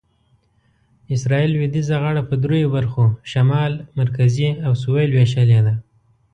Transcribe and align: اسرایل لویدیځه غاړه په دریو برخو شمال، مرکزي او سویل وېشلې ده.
اسرایل 1.15 1.49
لویدیځه 1.55 1.95
غاړه 2.03 2.21
په 2.29 2.35
دریو 2.43 2.69
برخو 2.75 3.03
شمال، 3.31 3.73
مرکزي 3.99 4.49
او 4.65 4.73
سویل 4.83 5.09
وېشلې 5.13 5.59
ده. 5.65 5.73